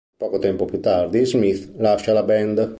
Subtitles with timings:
[0.17, 2.69] Poco tempo più tardi, Smith lascia la band.